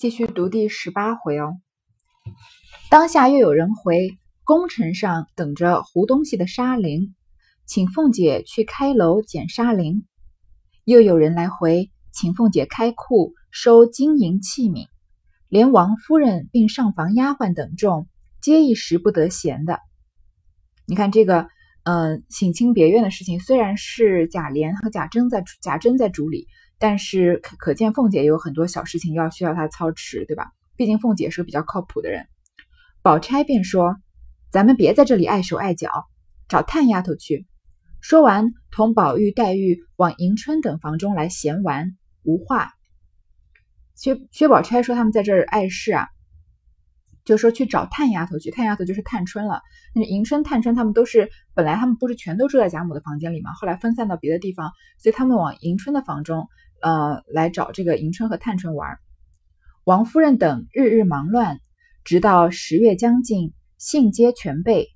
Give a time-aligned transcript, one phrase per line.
[0.00, 1.58] 继续读第十八回哦。
[2.88, 4.08] 当下又有人回
[4.44, 7.14] 宫城上等着糊东西的沙铃，
[7.66, 10.06] 请凤姐去开楼捡沙铃；
[10.86, 14.86] 又有人来回请凤姐开库收金银器皿，
[15.50, 18.08] 连王夫人并上房丫鬟等众，
[18.40, 19.80] 皆一时不得闲的。
[20.86, 21.46] 你看这个，
[21.82, 26.46] 嗯，省亲别院的事情，虽然是贾琏和贾珍在贾珍在主理，
[26.80, 30.50] 但是可可见凤姐也有很多小事情要需要她操持，对吧？
[30.76, 32.26] 毕竟凤姐是个比较靠谱的人。
[33.02, 33.96] 宝钗便说
[34.50, 36.06] ：“咱们别在这里碍手碍脚，
[36.48, 37.46] 找探丫头去。”
[38.00, 42.72] 说完，同宝玉、黛玉往迎春等房中来闲玩，无话。
[43.94, 46.08] 薛薛宝钗说他们在这儿碍事啊。
[47.22, 49.60] 就说去找探丫头去，探丫头就是探春了。
[49.94, 56.48] 那迎春、探春他们都是本来他们不是全都住在贾母的房间里吗，后来分散到别的地方，所以他们往迎春的房中，
[56.80, 58.98] 呃，来找这个迎春和探春玩。
[59.84, 61.60] 王夫人等日日忙乱，
[62.04, 64.88] 直到十月将近，信皆全备，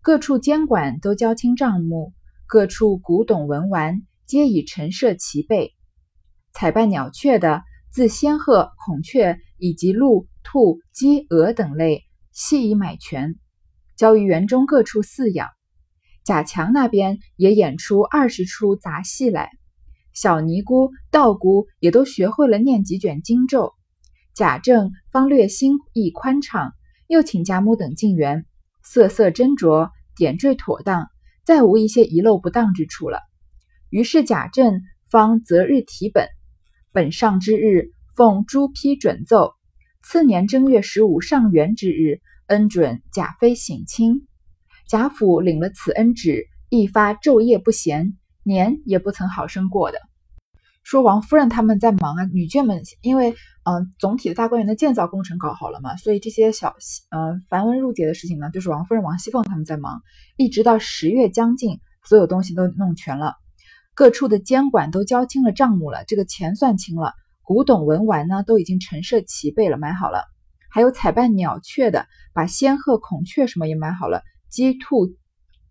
[0.00, 2.12] 各处监管都交清账目，
[2.46, 5.74] 各处古董文玩皆已陈设齐备。
[6.52, 10.26] 采办鸟雀的，自仙鹤、孔雀以及鹿。
[10.50, 13.36] 兔、鸡、鹅等类，悉已买全，
[13.98, 15.46] 交于园中各处饲养。
[16.24, 19.50] 贾强那边也演出二十出杂戏来，
[20.20, 23.74] 小尼姑、道姑也都学会了念几卷经咒。
[24.34, 26.72] 贾政方略心意宽敞，
[27.06, 28.44] 又请贾母等进园，
[28.82, 31.06] 色色斟酌，点缀妥当，
[31.44, 33.20] 再无一些遗漏不当之处了。
[33.90, 36.26] 于是贾政方择日提本，
[36.90, 39.52] 本上之日，奉朱批准奏。
[40.02, 44.26] 次年正月十五上元之日，恩准贾妃省亲。
[44.88, 50.00] 贾府领了此恩旨，一发昼夜不闲，年也不曾好生过的。
[50.88, 53.32] 说王夫人他们在忙啊，女眷们因为
[53.64, 56.74] 嗯总体的大观园的建造工程搞好了嘛，所以这些小
[57.10, 60.00] 嗯繁文缛节的事情呢，就是王夫人王熙凤他们在忙。
[60.38, 61.78] 一直到十月将近，
[62.08, 63.34] 所有东西都弄全了，
[63.94, 67.12] 各处的监管都交清了账目了，这个钱算清了。
[67.42, 70.24] 古董文玩呢，都已经陈设齐备了，买好了。
[70.70, 74.22] 还有采办鸟雀的，把仙鹤、孔雀什么也买好了。
[74.48, 75.14] 鸡、兔、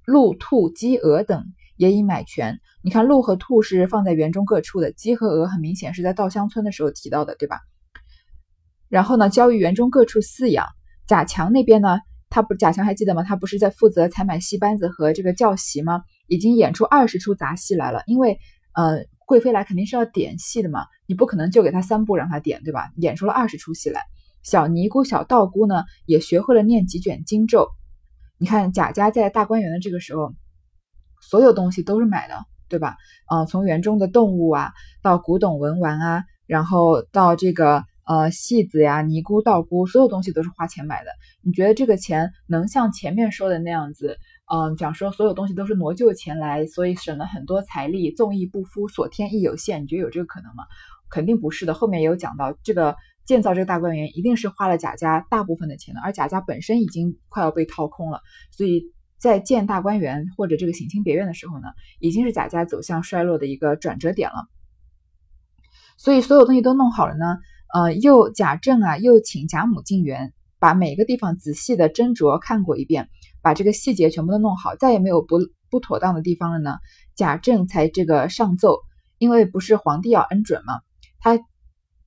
[0.05, 1.43] 鹿、兔、鸡、鹅等
[1.75, 2.59] 也已买全。
[2.87, 7.59] 你看，鹿和兔是放在园中各处的，鸡和鹅很明显是在稻香村的时候提到的，对吧？
[8.87, 10.65] 然后呢，交于园中各处饲养。
[11.05, 11.99] 贾强那边呢，
[12.29, 13.23] 他不，贾强还记得吗？
[13.23, 16.03] 他不是在负责采买戏班子和这个教习吗？
[16.27, 18.39] 已经演出二十出杂戏来了，因为
[18.73, 19.03] 呃。
[19.25, 22.93] 贵妃来肯定是要点戏的嘛，你不可能就给她三部让她点，对吧？
[22.95, 23.99] 演出了二十出戏来。
[24.41, 27.67] 小尼姑、小道姑呢，也学会了念几卷经咒。
[28.37, 30.33] 你看贾家在大观园的这个时候，
[31.19, 32.35] 所有东西都是买的，
[32.69, 32.95] 对吧？
[33.29, 41.09] 呃，从园中的动物啊，到古董文玩啊，然后到这个呃戏子呀、尼姑、道姑，所有东西都是花钱买的。
[41.43, 44.17] 你觉得这个钱能像前面说的那样子？
[44.49, 49.83] 嗯，讲说所有东西都是挪旧钱来，所以省了很多财力，纵意不敷，所添亦有限。
[49.83, 50.63] 你觉得有这个可能吗？
[51.09, 51.73] 肯定不是的。
[51.73, 52.95] 后面也有讲到，这个
[53.25, 58.83] 建造这个大观园一定是花了贾家大部分的钱的，而贾家本身已经快要被掏空了，所以
[59.19, 61.67] 在建大观园或者这个省亲别院的时候呢，
[61.99, 64.47] 已经是贾家走向衰落的一个转折点了。
[65.97, 67.37] 所以所有东西都弄好了呢，
[67.73, 73.09] 呃，又贾政啊，又请贾母进园，把每个地方仔细的斟酌看过一遍。
[73.39, 75.37] 把这个细节全部都弄好，再也没有不
[75.69, 76.79] 不妥当的地方了呢。
[77.15, 78.79] 贾政才这个上奏，
[79.19, 80.81] 因为不是皇帝要恩准嘛，
[81.19, 81.39] 他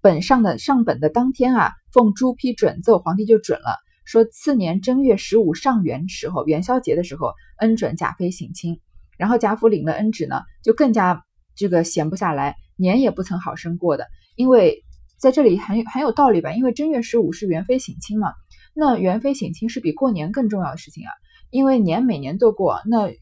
[0.03, 3.79] 本上的上本的当天啊，奉朱批准奏，皇帝就准了，
[4.11, 8.81] 说次年正月十五上元时候，元宵节的时候，恩准贾妃省亲。
[9.17, 14.09] 然后贾府领了恩旨呢，就更加这个闲不下来，年也不曾好生过的。
[14.35, 14.83] 因为
[15.17, 16.53] 在这里很很有道理吧？
[16.55, 18.33] 因为正月十五是元妃省亲嘛，
[18.75, 21.11] 那元妃省亲是比过年更重要的事情啊。
[21.51, 23.13] 因为年每年都过，那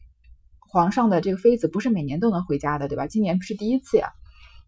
[0.71, 3.05] 皇上的这个妃子不是每年都能回家的，对吧？
[3.05, 4.09] 今年不是第一次呀，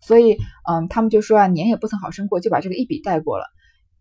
[0.02, 0.38] 所以，
[0.70, 3.46] 嗯，他们就说啊，年也不曾好生过，就把这个一笔带过了。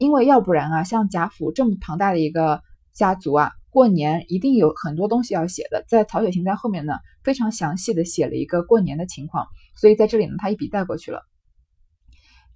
[0.00, 2.62] 因为要不然啊，像贾府这么庞大的一个
[2.94, 5.84] 家族啊，过年一定有很多东西要写的。
[5.90, 11.20] 在曹雪芹在后面呢，非常详细的写了一个过年的情况，所以在这里呢，他一笔带过去了。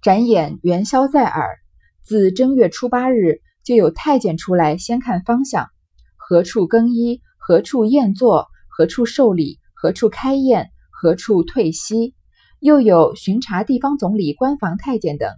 [0.01, 1.59] 展演元宵在耳，
[2.03, 5.69] 自正月初八日就有太监出来先看方向。
[6.15, 7.21] 何处更衣？
[7.37, 8.47] 何处宴坐？
[8.67, 9.59] 何处受礼？
[9.75, 10.71] 何处开宴？
[10.89, 12.15] 何处退息？
[12.59, 15.29] 又有巡查地方总理、官房太监等，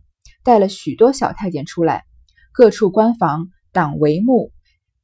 [0.47, 2.05] 带了许多小太监出来，
[2.53, 4.53] 各处官房党帷幕，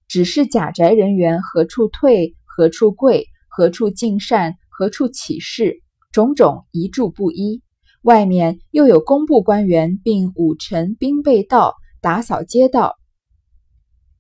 [0.08, 2.34] 指示贾宅人员何处退？
[2.46, 3.28] 何处跪？
[3.50, 4.56] 何处尽善？
[4.70, 5.82] 何处起事？
[6.14, 7.62] 种种一注不一。
[8.04, 12.96] 外面又有工部官员，并五臣兵备道打扫街道，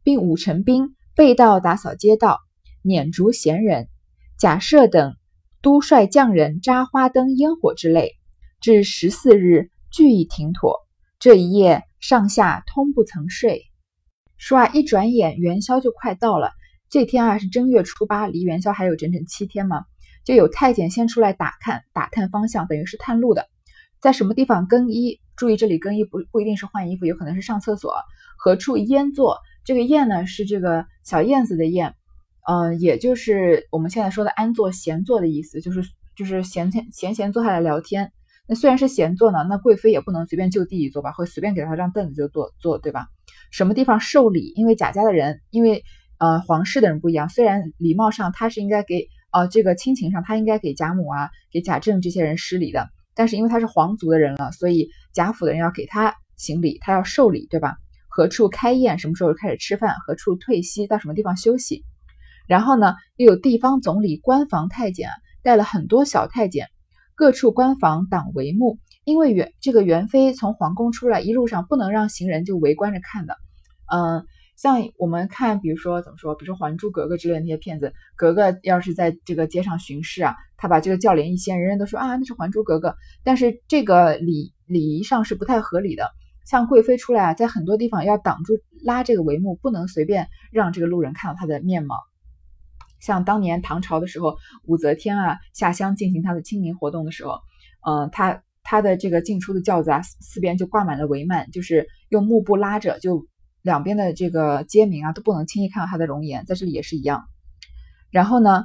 [0.04, 2.40] 并五成兵被盗打扫街道，
[2.82, 3.88] 撵逐闲人。
[4.38, 5.16] 贾赦等
[5.62, 8.12] 都率匠人扎花灯、烟火之类，
[8.60, 10.83] 至十四日俱已停妥。
[11.24, 13.62] 这一夜上下通不曾睡。
[14.36, 16.52] 说啊，一转眼元宵就快到了。
[16.90, 19.86] 这天啊是正月初八，离元宵还有整整七天嘛。
[20.26, 23.48] 就有太监先出来打看，打探方向，等于是探路的，
[24.02, 25.22] 在什么地方更衣？
[25.38, 27.96] 注意，这里更衣不不一定是换衣服，有可能是上厕所。
[28.38, 29.40] 何处燕坐？
[29.64, 31.96] 这个燕呢是这个小燕子的燕，
[32.50, 35.84] 嗯，也就是我们现在说的安坐、闲坐的意思，就是
[36.18, 38.12] 就是闲闲闲闲坐下来聊天。
[38.48, 43.08] 那虽然是闲坐呢，那贵妃也不能随便就地一坐吧，会随便给她张凳子就坐坐，对吧？
[43.52, 44.52] 什么地方受礼？
[44.56, 45.84] 因为贾家的人，因为
[46.18, 57.78] 呃皇室的人不一样，虽然礼貌上他是应该给呃这个亲情上他应该给贾母啊、给贾政这些人施礼的，但是因为他是皇族的人了，所以贾府的人要给他行礼，他要受礼，对吧？
[58.10, 59.00] 何处开宴？
[59.00, 59.96] 什么时候开始吃饭？
[60.06, 60.86] 何处退息？
[60.86, 61.84] 到什么地方休息？
[62.46, 65.10] 然后呢，又有地方总理、官房太监，
[65.42, 66.68] 带了很多小太监，
[67.16, 73.38] 各处官房挡帷幕，因为元这个元妃从皇宫出来，一路上不能让行人就围观着看的。
[73.92, 74.26] 嗯，
[74.56, 82.90] 像我们看，比如说怎么说，比如说《还珠格格》之类的那些片子，格格要是在这个街上巡视啊，他把这个轿帘一掀，人人都说啊，那是《还珠格格》，
[83.24, 86.10] 但是这个礼礼仪上是不太合理的。
[86.46, 91.96] 像贵妃出来啊，在很多地方要挡住拉这个帷幕，不能随便让这个路人看到她的面貌。
[93.04, 97.40] 像当年唐朝的时候，武则天啊下乡进行她的清明活动的时候，
[97.86, 103.28] 嗯，她她的这个进出的轿子啊，四边就挂满了帷幔，就是用幕布拉着，就
[103.62, 106.46] 两边的这个街民啊都不能轻易看到她的容颜。
[106.46, 107.26] 在这里也是一样。
[108.10, 108.64] 然后呢，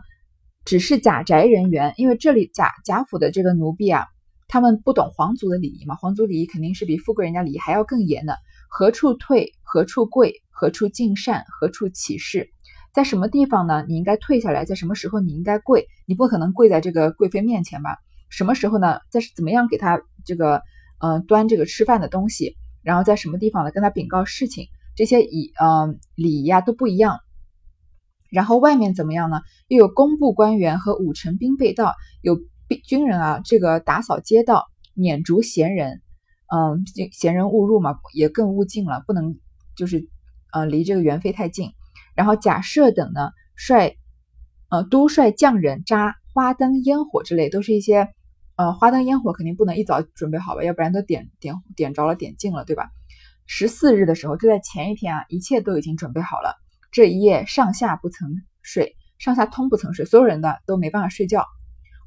[0.64, 4.06] 只是贾宅人员，因为这里贾贾府的这个奴婢啊。
[4.50, 5.94] 他们不懂皇族的礼仪嘛？
[5.94, 8.38] 皇族礼仪肯定是比富贵人家礼仪还要更严的。
[8.70, 9.52] 何处退？
[9.62, 10.32] 何处跪？
[10.48, 11.44] 何处敬善？
[11.50, 12.48] 何处起事？
[12.98, 13.84] 在什么地方呢？
[13.86, 14.64] 你应该退下来。
[14.64, 15.86] 在什么时候你应该跪？
[16.04, 17.96] 你不可能跪在这个贵妃面前吧？
[18.28, 18.98] 什么时候呢？
[19.08, 20.62] 在怎么样给她这个
[20.98, 22.56] 嗯端这个吃饭的东西？
[22.82, 23.70] 然后在什么地方呢？
[23.70, 24.66] 跟她禀告事情？
[24.96, 27.20] 这些仪嗯礼仪啊都不一样。
[28.32, 29.42] 然后外面怎么样呢？
[29.68, 32.34] 又有工部官员和武成兵被盗，有
[32.66, 32.80] 兵。
[32.84, 34.66] 军人啊，这个打扫街道，
[34.96, 36.02] 撵逐闲人，
[36.52, 39.38] 嗯，闲人勿入嘛，也更勿近了，不能
[39.76, 40.08] 就是
[40.52, 41.70] 呃离这个元妃太近。
[42.18, 43.94] 然后贾赦等呢，率
[44.70, 48.08] 呃都率匠人扎花灯、烟火之类，都是一些
[48.56, 52.90] 呃花灯烟火肯定不能一早准备好吧，要不然都点点点着了，点尽了，对吧？
[53.46, 56.56] 十四日的时候，就在前一天啊，一切都已经准备好了。
[56.90, 58.28] 这一夜上下不曾
[58.62, 61.44] 睡，上下通不曾睡，所有人的都没办法睡觉。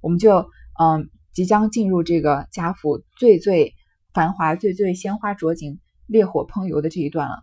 [0.02, 3.74] 我们就嗯，即将进入这个贾府最最
[4.14, 7.38] 繁华、最最鲜花着锦、烈火烹油的这一段了。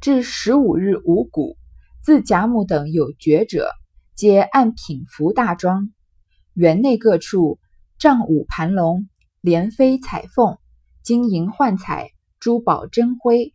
[0.00, 1.56] 至十五日五谷，
[2.02, 3.70] 自贾母等有爵者，
[4.14, 5.90] 皆按品服大庄，
[6.52, 7.58] 园内各处
[7.98, 9.08] 帐舞盘龙，
[9.40, 10.58] 莲飞彩凤，
[11.02, 13.54] 金银幻彩，珠宝珍辉，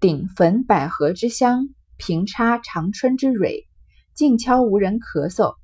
[0.00, 3.68] 顶焚百合之香，平插长春之蕊，
[4.14, 5.54] 静悄无人咳嗽。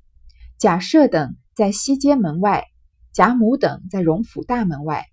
[0.57, 2.65] 贾赦等在西街门外，
[3.13, 5.05] 贾母等在荣府大门外，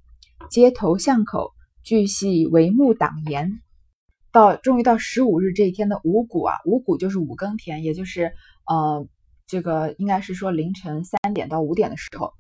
[0.51, 1.53] 街头巷口
[1.83, 3.61] 俱系帷幕挡严。
[4.37, 8.33] 到终于到十五日这一天的五谷啊，五谷就是五更天，也就是
[8.67, 9.09] 呃，
[9.47, 12.35] 这个应该是说凌晨三点到五点的时候。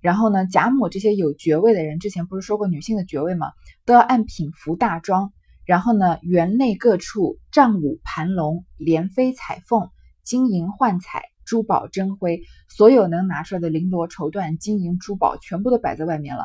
[0.00, 3.52] 然后呢，贾母这些有爵位的人，之前不是说过女性的爵位吗？
[3.84, 5.34] 都要按品服大装。
[5.66, 9.90] 然后呢，园内各处帐舞盘龙，莲飞彩凤，
[10.22, 11.24] 金银幻彩。
[11.44, 16.44] 珠宝珍辉，所有能拿出来的绫罗绸缎、金银珠宝，全部都摆在外面了。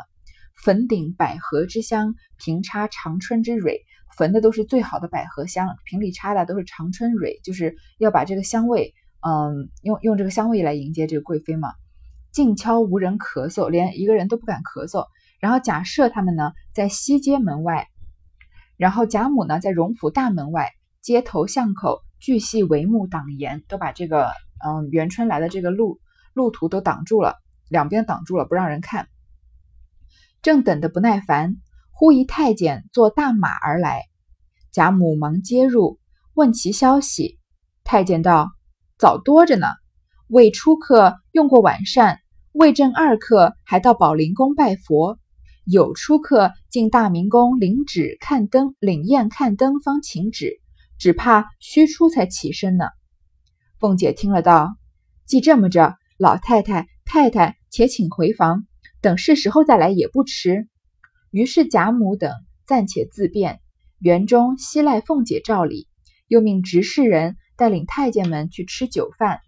[0.62, 3.80] 粉顶百合之香，平插长春之蕊，
[4.20, 11.70] 焚的都是最好的百合香，瓶里插的都是长春蕊，就是要把这个香味，嗯，用用这个香味来迎接这个贵妃嘛。
[12.34, 15.08] 静悄无人咳嗽，连一个人都不敢咳嗽。
[15.40, 17.88] 然后贾赦他们呢，在西街门外，
[18.76, 20.70] 然后贾母呢，在荣府大门外，
[21.02, 24.34] 街头巷口巨细帷幕挡严，都把这个。
[24.62, 26.02] 嗯，元春来的这个路
[26.34, 27.38] 路途都挡住了，
[27.70, 29.08] 两边挡住了，不让人看。
[30.42, 31.56] 正等得不耐烦，
[31.92, 34.09] 忽一太监坐大马而来，
[34.72, 36.00] 贾母忙接入，
[36.34, 37.40] 问其消息。
[37.84, 38.52] 太监道
[39.00, 39.68] ：“早多着呢，
[40.28, 42.20] 未出客用过晚膳，
[42.52, 45.18] 未正二刻还到宝灵宫拜佛，
[45.66, 50.60] 有出客进大明宫领旨看灯，领宴看灯方请旨，
[51.00, 52.86] 只怕虚出才起身呢。”
[53.80, 54.76] 凤姐听了道
[55.26, 58.66] ：“既这么着，老太太、太太且请回房，
[59.02, 60.68] 等是时候再来也不迟。”
[61.32, 62.32] 于是贾母等
[62.68, 63.62] 暂且自便。
[64.00, 65.88] 园中悉赖凤姐照礼，
[66.28, 69.42] 又命执事人带领太监们去吃酒饭。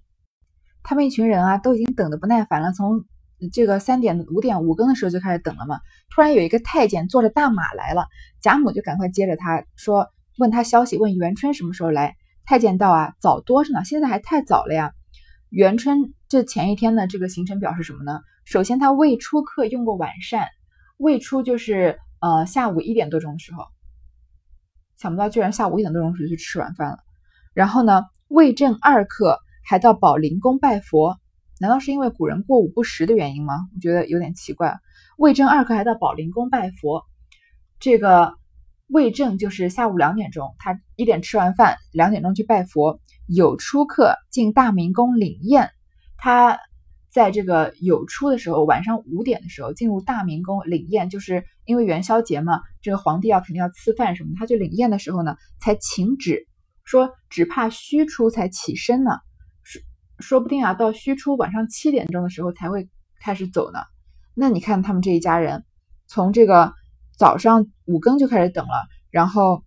[0.84, 3.05] 他们一群人啊，都已经等得不耐烦了，从
[3.53, 5.79] 这个三点五点五更的时候就开始等了嘛。
[6.13, 8.08] 突然有一个太监坐着大马来了，
[8.41, 12.15] 贾母就赶快接着他说，问他消息，问元春什么时候来。
[12.43, 14.91] 太监道啊，早多着呢，现在还太早了呀。
[15.50, 18.20] 元春这前一天的这个行程表是什么呢？
[18.43, 20.48] 首先他未出客用过晚膳，
[20.98, 23.65] 未出就是呃下午一点多钟的时候，
[25.01, 27.00] 想不到居然下午一点多钟时就去吃晚饭了。
[27.55, 31.17] 然后呢，魏正二刻还到宝林宫拜佛。
[31.60, 33.53] 难道是因为古人过午不食的原因吗？
[33.75, 34.79] 我觉得有点奇怪。
[35.17, 37.03] 魏正二刻还到宝林宫拜佛，
[37.79, 38.34] 这个
[38.88, 43.00] 魏正就是下午两点钟，他一点吃完饭，两点钟去拜佛。
[43.27, 45.70] 有出客进大明宫领宴，
[46.17, 46.60] 他
[47.12, 56.48] 在这个有出的时候，晚上五点的时候进入大明宫领宴，就是因为元宵节嘛，这个皇帝要肯定要赐饭什么，他去领宴的时候呢，才请旨
[56.86, 59.12] 说只怕虚初才起身呢。
[59.63, 59.82] 说
[60.20, 62.89] 说不定啊，到虚初晚上七点钟的时候才会
[63.20, 63.80] 开始走呢。
[64.34, 65.65] 那你看他们这一家人，
[66.08, 66.74] 从这个
[67.18, 69.65] 早上五更就开始等了，然后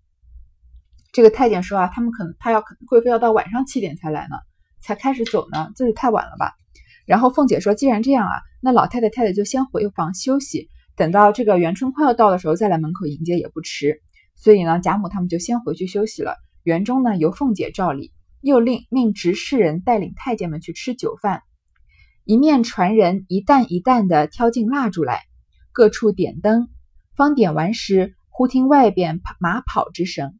[1.12, 4.36] 这个太监说啊，他们可能他要贵妃要到晚上七点才来呢，
[4.80, 6.54] 才开始走呢，这是太晚了吧？
[7.06, 14.00] 然后凤姐说，既然这样啊，那老太太太太就先回房休息，等到这个元春快要到的时候再来门口迎接也不迟。
[14.34, 16.36] 所以呢，贾母他们就先回去休息了。
[16.62, 18.12] 园中呢由凤姐照例。
[18.40, 21.40] 又令命执事人带领太监们去吃酒饭，
[22.24, 25.22] 一面传人一担一担的挑进蜡烛来，
[25.72, 26.68] 各处点灯。
[27.16, 30.38] 方点完时，忽听外边马跑之声，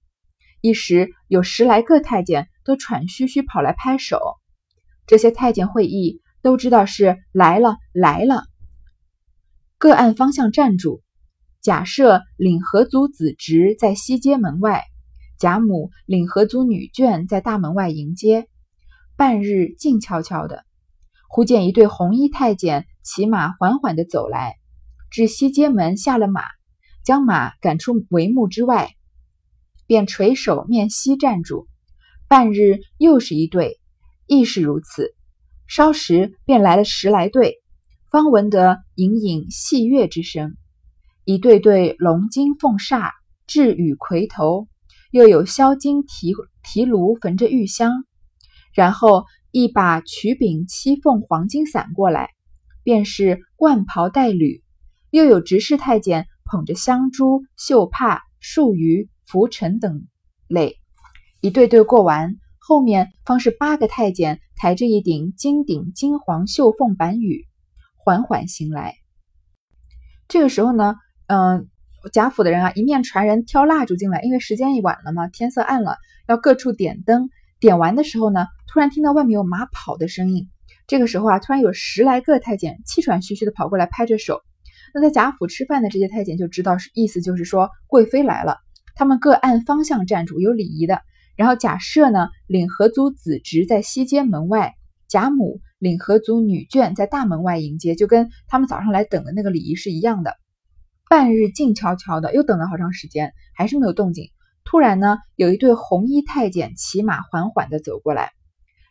[0.61, 4.21] 一时有十来个太监都喘吁吁跑来拍手。
[5.07, 8.45] 这些太监会意，都知道是来了来了，
[9.79, 11.03] 各按方向站住。
[11.63, 14.85] 假设领合族子侄在西街门外。
[15.37, 18.47] 贾母领合族女眷在大门外迎接，
[19.17, 20.65] 半日静悄悄的。
[21.29, 24.55] 忽见一对红衣太监骑马缓缓的走来，
[25.11, 26.43] 至西街门下了马，
[27.05, 28.93] 将马赶出帷幕之外，
[29.87, 31.67] 便垂手面西站住。
[32.29, 33.81] 半日又是一对，
[34.27, 35.15] 亦是如此。
[35.67, 37.63] 稍时便来了十来对，
[38.11, 40.55] 方闻得隐隐戏乐之声，
[41.25, 43.11] 一对对龙金凤煞，
[43.47, 44.69] 雉羽魁头。
[45.11, 48.05] 又有销金提提炉焚着玉香，
[48.73, 52.31] 然后一把曲柄七凤黄金伞过来，
[52.83, 54.65] 便是冠袍带履；
[55.11, 60.09] 又有执事太监捧着香珠、绣帕、束鱼、拂尘等
[60.49, 60.81] 类，
[61.41, 62.35] 一对对过完，
[62.67, 67.47] 后面方是八个太监抬着一顶金顶金黄绣凤板羽，
[67.97, 68.95] 缓缓行来。
[70.29, 71.69] 这个时候呢，嗯。
[72.13, 75.97] 贾府的人啊，一面传人挑蜡烛进来，因为时间已晚了嘛，天色暗了，
[76.29, 77.31] 要各处点灯。
[77.61, 80.51] 点完的时候呢，突然听到外面有马跑的声音。
[80.87, 84.43] 这个时候啊，突然有十来个太监气喘吁吁的跑过来，拍着手。
[84.93, 88.59] 那在贾府吃饭的这些太监就知道是意思就是说贵妃来了，
[88.95, 91.01] 他们各按方向站住，有礼仪的。
[91.37, 94.75] 然后贾赦呢，领合族子侄在西街门外，
[95.09, 100.37] 贾母领合族女眷在大门外迎接，就跟他们早上来等的那个礼仪是一样的。
[101.09, 104.31] 半日静悄悄的，又等了好长时间，还是没有动静。
[104.65, 108.33] 突然呢，有一对红衣太监骑马缓缓的走过来，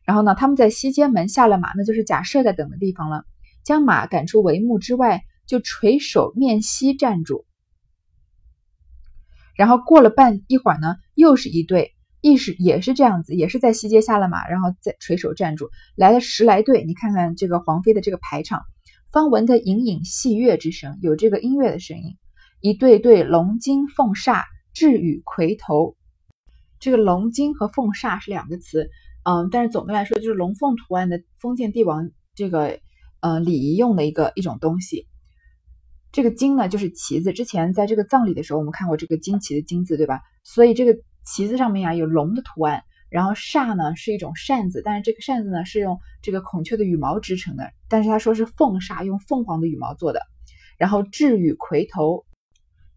[0.05, 3.23] 然后呢，他们在西街门下了马，那就是贾赦在等的地方了。
[3.63, 7.45] 将马赶出帷幕之外，就垂手面西站住。
[9.55, 11.92] 然后过了半一会儿呢，又是一对，
[12.23, 15.69] 亦是也是这样子，也是在西街下了马，然后再垂手站住。
[15.97, 18.61] 来了十来对，你看看这个皇妃的这个排场。
[19.11, 22.17] 方闻得隐隐戏乐之声，有这个音乐的声音。
[22.61, 25.97] 一对对龙金凤煞，雉羽魁头。
[26.79, 28.89] 这个龙金和凤煞是两个词，
[29.23, 32.79] 嗯，但是总的来说就是龙凤图案的封建帝王这个
[33.19, 35.07] 呃礼仪用的一个一种东西。
[36.13, 40.21] 这个金呢就是旗子，之前在这个葬礼的时候我们看过这个金旗的金字，对吧？
[40.43, 42.83] 所以这个旗子上面啊有龙的图案。
[43.09, 50.21] 然后扇呢是一种扇子，但是这个扇子呢是用这个孔雀的羽毛织成的，但是他说是凤煞，用凤凰的羽毛做的。
[50.79, 52.25] 然后雉羽魁头，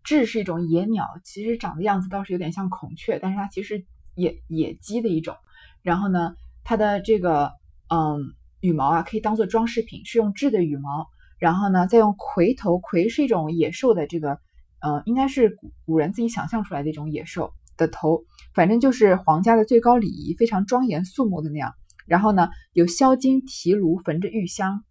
[0.03, 5.37] 雉是一种野鸟，其实长的样子倒是有点像孔雀，但是它其实野野鸡的一种。
[5.83, 7.53] 然后呢，它的这个
[7.91, 11.09] 嗯羽毛啊可以当做装饰品，是用雉的羽毛。
[11.39, 14.41] 然后呢，再用魁头，魁是一种野兽的这个，
[14.81, 17.53] 呃，应该是古古人自己想象出来的一种野兽。
[17.77, 21.73] 的头，反正就是皇家的最高礼仪，非常庄严肃穆的那样。
[22.07, 24.85] 然后呢，有销金提炉焚着玉香，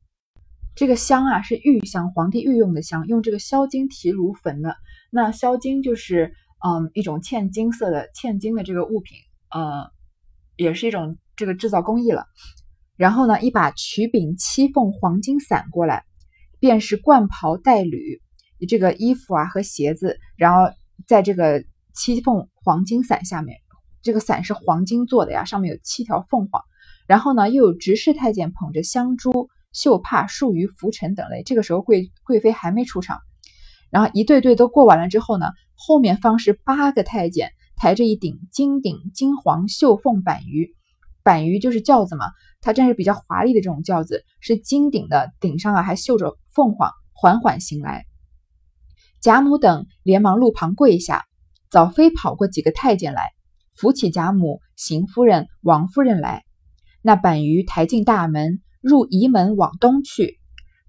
[0.75, 4.75] 这个香啊是玉香，皇帝御用的香，用这个销金提炉焚的。
[5.10, 6.34] 那销金就是
[6.65, 9.18] 嗯一种嵌金色的嵌金的这个物品，
[9.50, 9.89] 呃，
[10.58, 12.25] 也是一种这个制造工艺了。
[12.98, 16.04] 然后呢，一把曲柄七凤黄金伞过来，
[16.60, 18.22] 便是冠袍带履，
[18.68, 20.72] 这个衣服啊和鞋子，然后
[21.08, 21.63] 在这个
[21.94, 23.60] 七凤黄金伞下面，
[24.01, 26.63] 这个伞是黄金做的呀，上面有七条凤凰。
[27.05, 31.43] 然后呢，又有执事太监捧着香珠、绣帕、数余拂尘等类。
[31.43, 33.19] 这个时候贵贵妃还没出场，
[33.91, 40.75] 然后一对对都过完了之后呢，后面方是八个太监抬着一顶金顶金黄绣凤板鱼，
[41.22, 42.25] 板鱼就是轿子嘛。
[42.62, 48.07] 它真是比较华丽的这种轿子，是金顶的，顶上啊还绣着凤凰，缓缓行来。
[49.22, 51.25] 贾母等连忙路旁跪下，
[51.69, 53.31] 早飞跑过几个太监来，
[53.75, 56.43] 扶起贾母、邢夫人、王夫人来。
[57.01, 60.39] 那板鱼抬进大门，入仪门往东去，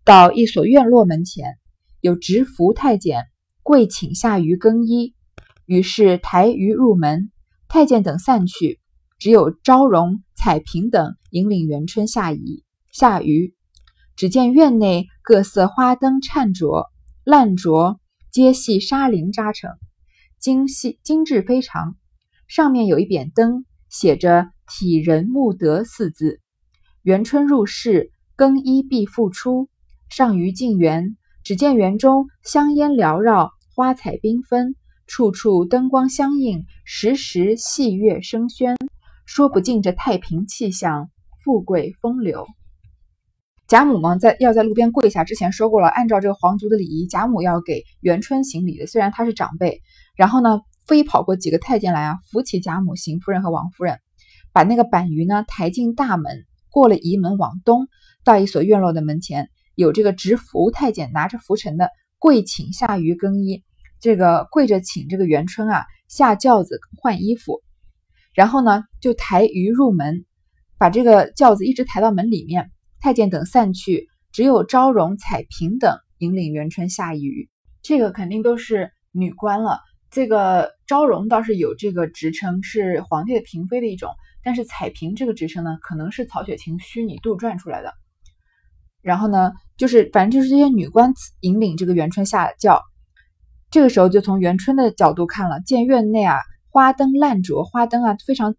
[0.05, 1.59] 到一所院落门前，
[2.01, 3.25] 有执服太监
[3.63, 5.15] 跪请下鱼更衣，
[5.65, 7.31] 于是抬鱼入门，
[7.69, 8.81] 太监等散去。
[9.19, 13.55] 只有昭容、彩萍等引领元春下仪下鱼，
[14.15, 16.87] 只见院内各色花灯颤着、
[17.25, 17.99] 烂着，
[18.31, 19.71] 皆系纱绫扎成，
[20.41, 21.97] 精细精致非常。
[22.49, 26.41] 上面有一扁灯，写着“体仁慕德”四字。
[27.03, 29.69] 元春入室更衣，必复出。
[30.09, 34.77] 上于进园，只见园中香烟缭绕，花彩缤纷，
[35.07, 38.77] 处处灯光相映，时时戏乐声喧。
[39.25, 41.11] 说不尽这太平气象，
[41.43, 42.47] 富贵风流。
[43.67, 48.87] 贾母嘛，在要在路边跪下之前说过了，按照这个皇族的礼仪，贾母要给元春行礼的。
[48.87, 49.83] 虽然她是长辈，
[50.17, 54.01] 然后呢，飞跑过几个太监来啊，扶起贾母、邢夫人和王夫人，
[54.53, 57.87] 把那个板鱼呢抬进大门，过了仪门往东，
[58.25, 63.63] 到一所院落的门前，有这个执服太监拿着拂尘的跪请下鱼更衣，
[64.01, 67.63] 这个跪着请这个元春啊下轿子换衣服。
[68.35, 70.25] 然后呢，就抬鱼入门，
[70.79, 72.71] 把这个轿子一直抬到门里面。
[72.99, 77.49] 太监等散去，只有昭容、彩萍等引领元春下鱼。
[77.83, 79.79] 这个肯定都是女官了。
[80.17, 84.15] 这个昭容倒是有这个职称，是皇帝的嫔妃的一种。
[84.43, 87.93] 但是彩萍这个职称呢，可能是曹雪芹虚拟杜撰出来的。
[89.03, 92.81] 然后呢，就是反正就是这些女官引领这个元春下轿。
[93.71, 96.39] 这个时候就从元春的角度看了，见院内啊。
[96.71, 98.55] 花灯烂着，花灯啊非常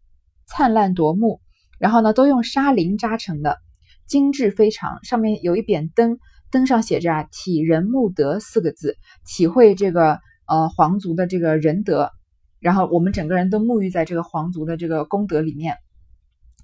[0.46, 1.42] 灿烂夺目，
[1.80, 3.58] 然后呢都用纱绫扎成的，
[4.06, 5.04] 精致非常。
[5.04, 6.20] 上面有一扁灯，
[6.52, 12.12] 灯上写着啊“体仁慕德”四个字，体会这个呃皇族的这个仁德。
[12.60, 15.76] 然后我们整个人都沐浴在这个皇族的这个功德里面，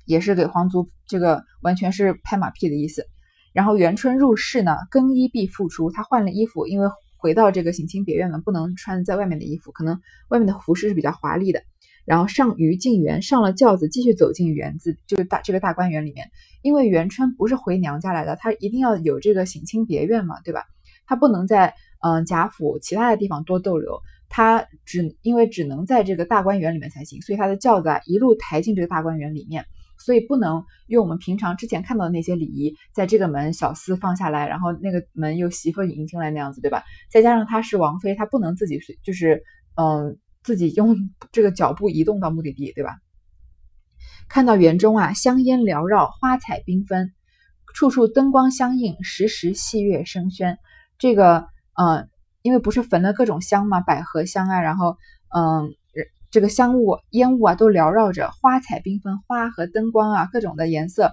[0.06, 3.06] 也是给皇族这个完全是拍马屁的意思。
[3.54, 6.90] 然后元春入室呢，更衣必复出，她换了衣服，因为。
[7.16, 11.62] 回到这个省亲别院了，不能穿在外面的衣服，可能外面的服饰是比较华丽的。
[12.04, 16.30] 然后上于进园，上了轿子，继续走进园子，就是大这个大观园里面。
[16.62, 20.66] 因为元春不是回娘家来的，她一定要有这个省亲别院嘛，对吧？
[21.06, 29.66] 她不能在嗯贾府其他的地方多逗留，他只因为只能在这个大观园里面才行，所以他的轿子啊一路抬进这个大观园里面。
[30.00, 36.84] 所以不能用我们平常之前看到的那些礼仪，在这个门小厮放下来，然后那个门又媳妇迎进来那样子，对吧？
[37.10, 39.44] 再加上她是王妃，她不能自己随，就是
[39.76, 40.98] 嗯，自己用
[41.32, 42.98] 这个脚步移动到目的地，对吧？
[44.28, 47.14] 看到园中啊，香烟缭绕，花彩缤纷，
[47.74, 50.58] 处处灯光相映，时时戏乐声喧。
[50.98, 52.10] 这个嗯，
[52.42, 54.98] 因为不是焚了各种香嘛，百合香啊，然后
[55.36, 55.74] 嗯。
[56.32, 61.12] 这个香雾、烟雾啊，都缭绕着，花彩缤纷，花和灯光啊，各种的颜色，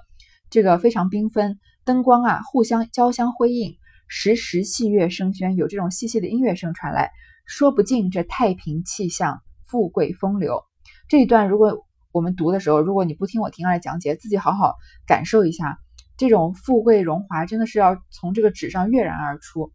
[0.49, 1.59] 这个非常缤纷。
[1.85, 3.77] 灯光啊，互相交相辉映，
[4.09, 7.11] 时时戏乐声喧，有这种细细的音乐声传来，
[7.45, 10.65] 说不尽这太平气象、富贵风流。
[11.07, 15.77] 这一段如果我们读的时候，如果你不听我听来讲解，自己好好感受一下，
[16.17, 19.71] 这种富贵荣华真的是要从这个纸上跃然而出。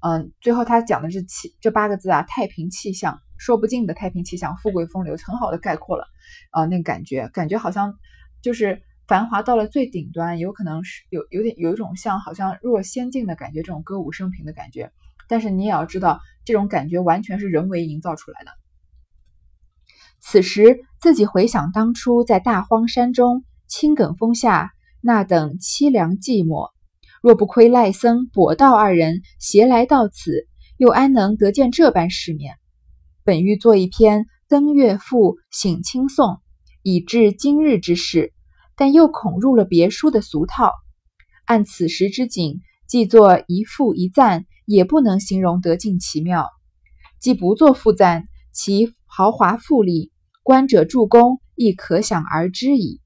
[0.00, 3.20] 嗯，最后他讲的这七这八个字啊，太平气象。
[3.40, 6.08] 说不尽的太平气象、富贵风流，很好的概括了，
[6.50, 7.94] 啊，那个感觉，感觉好像
[8.42, 14.90] 就是繁华到了最顶端，有可能是有有点有一种像好像入了仙境的感觉，这种歌舞升平的感觉。
[15.28, 18.50] 但是你也要知道，这种感觉完全是人为营造出来的。
[20.18, 26.72] 此时自己回想当初在大荒山中青埂峰下那等凄凉寂寞，
[27.22, 32.54] 若不亏赖僧、跛道二人携来到此，又安能得见这般世面？
[33.24, 36.40] 本欲做一篇《登月赋》省亲颂，
[36.82, 38.32] 以至今日之事，
[38.76, 40.72] 但又恐入了别书的俗套。
[41.44, 46.46] 按此时之景，既作一赋一赞，也不能形容得尽其妙。
[47.20, 53.00] 既不作赋赞，其豪华富丽，观者助攻亦可想而知矣。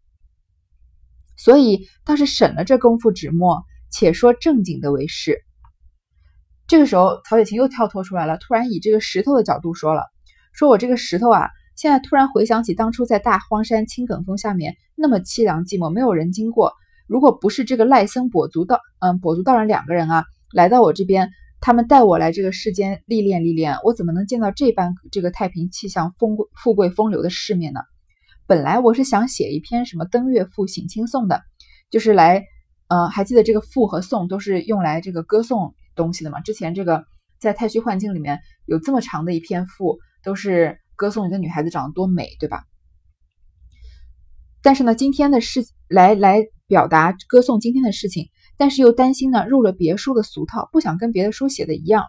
[1.36, 5.38] 所以倒是省了这功夫纸墨，且说正经的为是。
[6.66, 10.04] 这个时候，曹雪芹又跳脱出来了，突然以这个石头的角度说了
[10.54, 16.72] ：“说我这个石头啊，现在突然回想起当初在大荒山青埂峰下面那么凄凉寂寞，没有人经过。
[17.06, 20.24] 如果不是这个赖僧跛足道，嗯，跛足道人两个人啊，
[20.54, 27.80] 来到我这边，他们带我来这个世间历练历练，我怎么能见到这般这个太平气象、丰富贵风流的世面呢？”
[28.46, 31.42] 本来我是想写一篇什么登岳赋、省亲颂的，
[31.90, 32.44] 就是来，
[32.92, 36.40] 呃，还记得这个赋和颂都是用来这个歌颂东西的嘛？
[36.40, 37.06] 之前这个
[37.40, 42.64] 在《太虚幻境》里面有这么长的一篇赋，都是歌颂一个女孩子长得多美，对吧？
[44.62, 48.28] 但是呢，今天的事来来表达歌颂今天的事情，
[48.58, 52.04] 但是又担心呢入了别书的俗套，不想跟别的书写的一样，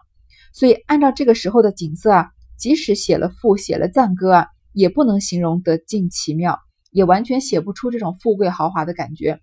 [0.52, 4.46] 所以按照这个时候的景色啊，即使写了赋、写了赞歌啊。
[4.74, 6.58] 也不能形容得尽奇妙，
[6.90, 9.38] 也完全写不出这种富贵豪华的感觉。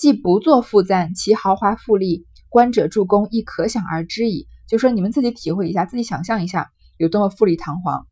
[0.00, 4.48] 既不做复赞，其豪华富丽，观者助攻亦可想而知矣。
[4.66, 8.06] 就说你们自己体会一下，自己想象一下有多么富丽堂皇。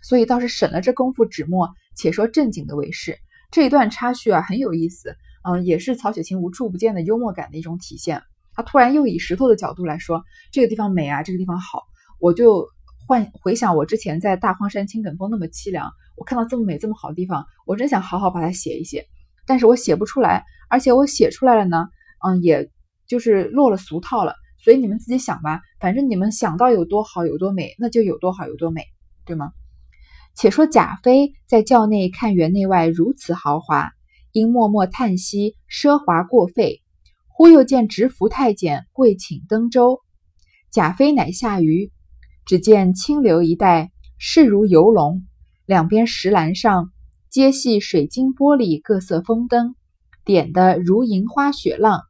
[0.00, 3.18] 所以倒是省了这功夫纸墨，且说正经的为是。
[3.50, 8.22] 这一段插叙啊很有意思，嗯，也是曹雪芹无处不见的幽默感的一种体现。
[8.54, 11.82] 他突然又以石头的角度来说，这个地方美啊，这个地方好，
[12.20, 12.68] 我就。
[13.08, 19.06] 幻回想我之前在大荒山青埂峰那么凄凉，我看到这么美这么好的地方，我真想好好把它写一写，
[19.46, 21.88] 但是我写不出来，而且我写出来了呢，
[22.26, 22.70] 嗯，也
[23.06, 24.34] 就是落了俗套了。
[24.60, 28.82] 所以你们自己想吧，反正你们想到有多好有多美，那就有多好有多美，
[29.24, 29.52] 对吗？
[30.34, 33.90] 且说贾妃在轿内看园内外如此豪华，
[34.32, 36.82] 因默默叹息奢华过费，
[37.28, 40.00] 忽又见执服太监跪请登舟，
[40.70, 41.90] 贾妃乃下舆。
[42.44, 45.26] 只见清流一带，势如游龙，
[45.66, 46.90] 两边石栏上
[47.30, 49.74] 皆系水晶玻璃各色风灯，
[50.28, 52.02] 点的如银花雪浪。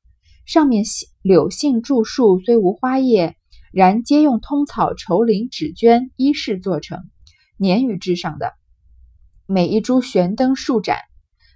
[0.44, 0.83] 上面
[1.22, 3.37] 柳杏柱树虽无花叶，
[3.72, 6.98] 然皆用通草绸绫纸绢衣饰做成，
[7.61, 8.54] 粘于枝上的。
[9.46, 10.96] 每一株悬灯数盏，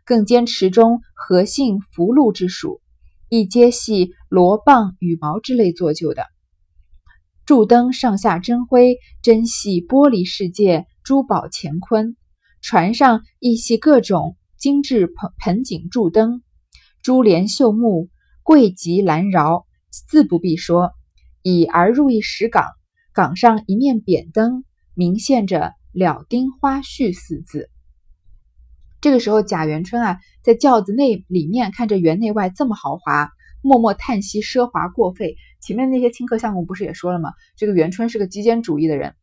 [0.05, 2.81] 更兼池中荷杏福禄之属，
[3.29, 6.27] 亦皆系罗蚌羽毛之类做就的。
[7.45, 12.17] 柱灯上下真辉，真系玻璃世界珠宝乾坤。
[12.61, 16.41] 船上亦系各种精致盆盆景柱灯，
[17.03, 18.09] 珠帘绣幕，
[18.43, 20.93] 贵极兰饶，自不必说。
[21.43, 22.67] 已而入一石岗，
[23.13, 27.69] 岗上一面扁灯，明现着“了丁花絮”四字。
[29.01, 33.31] 这个时候，贾元春啊，在轿子内里面看着园内外这么豪华。
[33.65, 35.37] 默默叹息奢华过费。
[35.61, 37.33] 前面那些清客相公不是也说了吗？
[37.57, 39.15] 这个元春是个极简主义的人。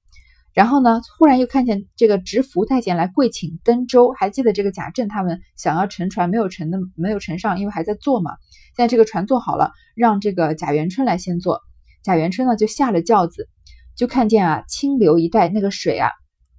[0.60, 4.12] 然后呢，忽然又看见这个执服太监来跪请登舟。
[4.12, 8.32] 还记得这个贾政他们想要乘船，没有乘的，没有乘上，因为还在坐嘛。
[8.76, 11.62] 现在这个船坐好了，让这个贾元春来先坐。
[12.04, 13.48] 贾元春呢就下了轿子，
[13.96, 16.10] 就看见啊清流一带那个水啊，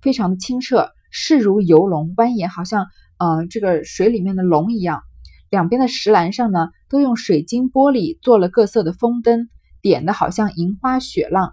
[0.01, 2.87] 非常的清澈，势如游龙，蜿蜒，好像
[3.19, 5.03] 呃这个水里面的龙一样。
[5.51, 9.51] 两边的石栏上呢，都用水晶玻璃做了各色的风灯，
[9.83, 11.53] 点的好像银花雪浪。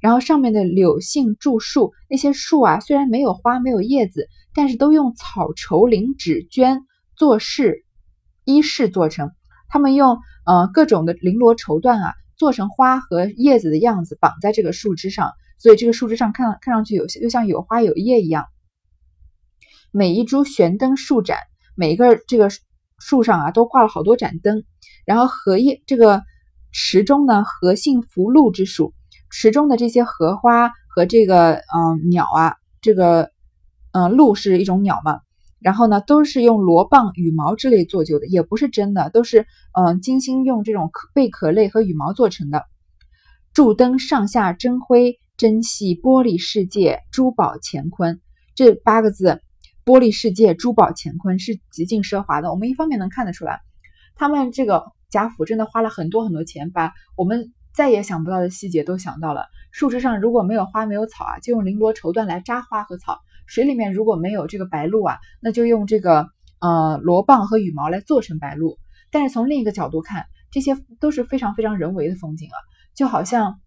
[0.00, 6.80] 然后上面的柳杏柱树，那些树啊，虽然没有花没有叶子，但是都用草绸绫纸绢
[7.16, 7.84] 做饰
[8.44, 9.30] 衣饰做成。
[9.68, 18.46] 他们用呃各种的绫罗绸缎啊，做成花和叶子的样子，绑在这个树枝上，所以这个树枝上看看上去有又像有花有叶一样。
[19.90, 21.38] 每一株悬灯数盏，
[21.74, 22.48] 每一个这个。
[23.00, 24.64] 树上啊都挂了好多盏灯，
[25.06, 26.24] 然后荷叶这个
[26.72, 28.92] 池中呢，荷杏福禄之属，
[29.30, 33.30] 池中的这些荷花和这个嗯鸟啊，这个
[33.92, 35.20] 嗯鹿是一种鸟嘛，
[35.60, 42.64] 然后呢都是用螺蚌羽毛之类做就的，也不是真的，都是嗯精心用这种贝壳类和羽毛做成的。
[43.52, 48.20] 柱灯上下真辉，真系玻璃世界珠宝乾坤，
[48.54, 49.40] 这八个字。
[49.84, 52.50] 玻璃世界，珠宝乾坤是极尽奢华的。
[52.50, 53.62] 我们一方面能看得出来，
[54.16, 59.46] 他们这个贾府真的花了很多很多钱，把我们再也想不到的细节都想到了。
[59.70, 66.26] 树枝上如果没有花没有草啊，就用绫罗绸缎来扎花和草；水里面如果没有这个白鹭啊，那就用这个
[66.58, 68.76] 呃罗蚌和羽毛来做成白鹭。
[69.12, 72.58] 但是从另一个角度看，这些都是非常非常人为的风景啊，
[72.96, 73.60] 就好像。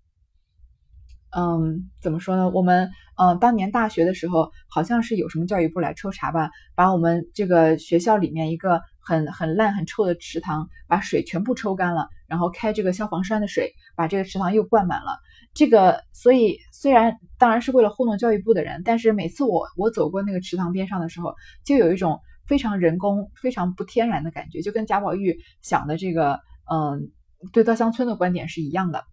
[1.33, 2.49] 嗯，怎么说呢？
[2.49, 15.17] 我们嗯，当年大学的时候，好像是有什么教育部来抽查吧，把我们这个学校里面一个很很烂很臭的池塘，把水全部抽干了，然后开这个消防栓的水，把这个池塘又灌满了。
[15.53, 21.35] 这个，所以虽然当然是为了糊弄教育部的人，但是每次我我走过那个池塘边上的时候，
[21.65, 26.39] 就有一种非常人工、非常不天然的感觉，就跟贾宝玉想的这个，
[26.71, 27.11] 嗯，
[27.51, 29.03] 对稻香村的观点是一样的。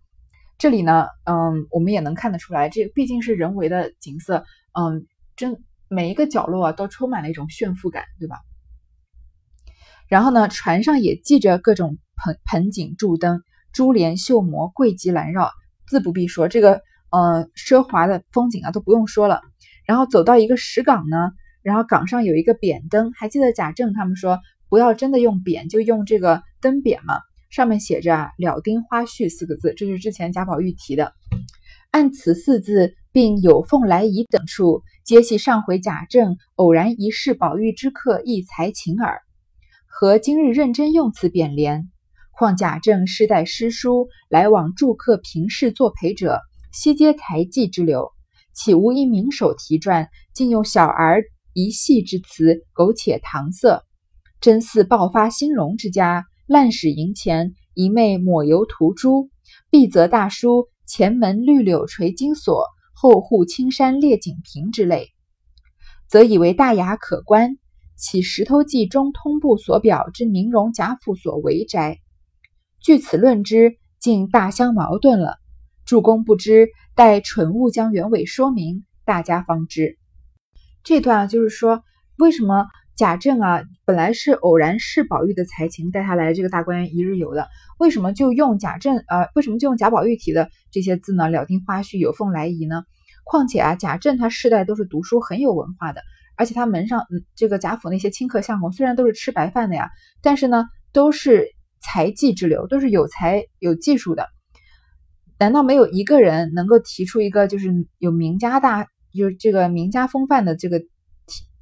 [0.58, 4.44] 这里呢，嗯，我们也能看得出来，这毕竟是人为的景色，
[4.78, 5.56] 嗯，真
[5.88, 8.36] 每一个角落啊都充满了一种炫富感，对吧？
[10.08, 13.42] 然后呢，船上也系着各种盆盆景、柱灯、
[13.72, 15.50] 珠帘绣膜、桂极拦绕，
[15.86, 19.42] 自不必说，这个呃奢华的风景啊都不用说了。
[19.86, 27.20] 然后走到一个石岗呢，然后岗上有一个扁灯，还记得贾政他们说不要真的用扁，就用这个灯匾嘛。
[27.50, 31.14] 上面写着啊“了丁花絮”四个字，这是之前贾宝玉提的。
[31.90, 39.22] 按此四字，并有凤来仪等处，皆系上回贾政偶然一试宝玉之客一才情耳。
[40.00, 41.90] 和今日认真用此匾联，
[42.30, 46.38] 况贾政世代诗书来往住客平事作陪者，
[46.72, 48.12] 悉皆才妓之流，
[48.54, 53.82] 岂无一名手题撰，竟用小儿一戏之词，苟且搪塞，
[54.40, 56.26] 真似爆发兴隆之家。
[56.46, 59.28] 烂使银钱，一昧抹油涂朱；
[59.68, 65.08] 必则大书“前门绿柳垂金锁，后户青山列锦屏”之类，
[66.08, 67.58] 则以为大雅可观。
[67.98, 71.98] 起《石头记》中通部所表之宁荣贾府所为宅，
[72.80, 75.36] 据此论之，竟大相矛盾了。
[75.84, 79.98] 主公不知，待蠢物将原委说明，大家方知。
[80.84, 81.82] 这段就是说，
[82.16, 82.66] 为什么？
[82.96, 87.46] 贾政啊，本来是偶然试宝玉的才情，带他来这个大观园一日游的。
[87.78, 91.28] 为什么就用贾政呃，为什么就用贾宝玉提的这些字呢？
[91.30, 92.82] 了丁花絮，有凤来仪呢？
[93.22, 96.02] 况且啊，贾政他世代都是读书很有文化的，
[96.38, 99.90] 而且他门上嗯这个贾府那些亲客相公虽然都是吃白饭的呀，
[100.22, 101.48] 但是呢，都是
[101.80, 104.26] 才技之流，都是有才有技术的。
[105.38, 110.80] 难道没有一个人能够提出一个就是有名家大，就是这个名家风范的这个？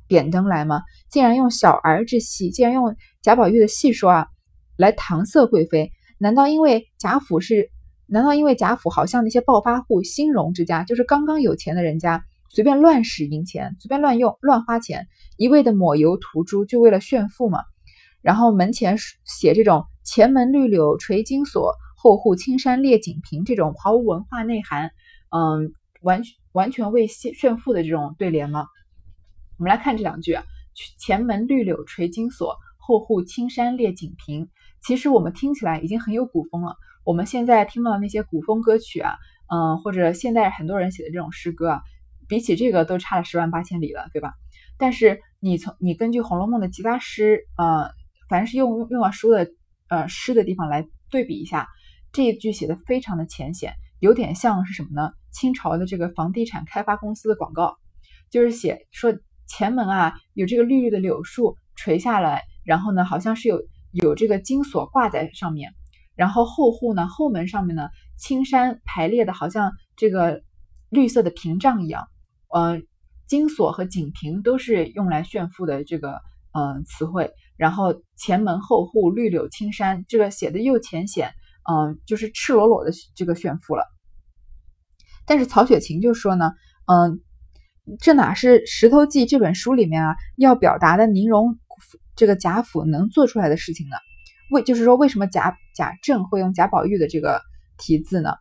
[0.08, 0.82] 点灯来吗？
[1.10, 4.28] 竟然用小儿之戏，竟然用贾宝玉的戏说啊，
[4.76, 5.90] 来搪塞贵妃？
[6.16, 7.70] 难道因为贾府是？
[8.06, 17.60] 难道因为贾府好像那些暴发户、兴荣之家，就是刚刚有钱的人家，随便乱使银钱，随便乱用、乱花钱，一味的抹油涂朱，就为了炫富嘛？
[18.22, 24.90] 然后门前写这种“前门绿柳垂金锁，后户青山列锦屏”这种毫无文化内涵，
[25.30, 28.66] 嗯，完完全为炫炫富的这种对联吗？
[29.58, 30.44] 我们来看这两句啊，
[30.98, 34.48] 前门绿柳垂金锁，后户青山列锦屏。
[34.82, 36.76] 其实我们听起来已经很有古风了。
[37.04, 39.14] 我们现在听到的那些古风歌曲啊，
[39.52, 41.82] 嗯，或者现在很多人写的这种诗歌啊，
[42.28, 44.32] 比起这个都差了十万八千里了，对吧？
[44.78, 47.90] 但是你从你根据《红楼梦》的其他诗，呃，
[48.28, 49.48] 凡是用用到书的
[49.88, 51.68] 呃诗的地方来对比一下，
[52.12, 55.12] 这一句写的非常的浅显，有点像是什么呢？
[55.32, 57.76] 清朝的这个房地产开发公司的广告，
[58.30, 59.14] 就是写说。
[59.48, 63.62] 前门啊，有这个绿绿的柳树垂下来，然后呢，好像是有
[63.92, 65.72] 有这个金锁挂在上面。
[66.16, 70.42] 然后后户呢，后门上面呢，青山排列的好像这个
[70.90, 72.08] 绿色的屏障一样。
[72.56, 72.86] 嗯，
[73.26, 76.20] 金锁和锦屏都是用来炫富的这个
[76.52, 77.32] 嗯词汇。
[77.56, 81.32] 然后前门后户绿柳青山，这个写的又浅显，
[81.70, 83.84] 嗯，就是赤裸裸的这个炫富了。
[85.26, 86.52] 但是曹雪芹就说呢，
[86.86, 87.20] 嗯。
[88.00, 91.56] 这哪是《石头记》这本书里面啊要表达的宁荣
[92.16, 93.94] 这个贾府能做出来的事情呢？
[94.50, 97.40] 为就是说，为什么贾贾政会用贾宝玉的这个
[97.78, 98.34] 题字呢？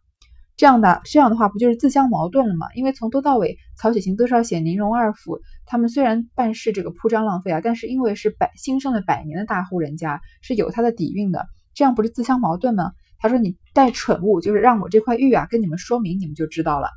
[0.58, 2.65] 这样的这样的话，不就是自相矛盾了吗？
[2.73, 12.91] 因为从头到尾，曹雪芹多少写宁荣二府，他们虽然办事这个铺张浪费啊，但是因为是百兴盛了百年的大户人家，是有他的底蕴的，这样不是自相矛盾吗？
[13.17, 16.89] 他说：“你带蠢物，就是让我这块玉啊跟你们说明，你们就知道了。”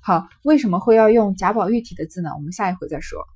[0.00, 2.30] 好，为什么会要用贾宝玉体的字呢？
[2.34, 3.26] 我们下一回再说。